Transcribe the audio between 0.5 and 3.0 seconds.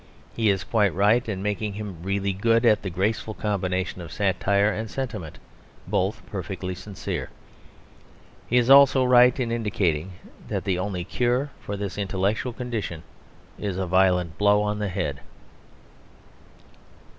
quite right in making him really good at the